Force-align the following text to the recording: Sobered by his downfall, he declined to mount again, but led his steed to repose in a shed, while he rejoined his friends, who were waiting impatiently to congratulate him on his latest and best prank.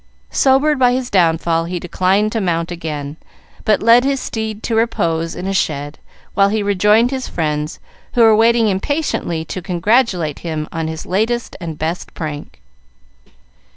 Sobered 0.31 0.79
by 0.79 0.93
his 0.93 1.11
downfall, 1.11 1.65
he 1.65 1.79
declined 1.79 2.31
to 2.31 2.41
mount 2.41 2.71
again, 2.71 3.17
but 3.65 3.83
led 3.83 4.03
his 4.03 4.19
steed 4.19 4.63
to 4.63 4.73
repose 4.73 5.35
in 5.35 5.45
a 5.45 5.53
shed, 5.53 5.99
while 6.33 6.49
he 6.49 6.63
rejoined 6.63 7.11
his 7.11 7.27
friends, 7.27 7.79
who 8.15 8.21
were 8.21 8.35
waiting 8.35 8.67
impatiently 8.67 9.45
to 9.45 9.61
congratulate 9.61 10.39
him 10.39 10.67
on 10.71 10.87
his 10.87 11.05
latest 11.05 11.55
and 11.61 11.77
best 11.77 12.15
prank. 12.15 12.59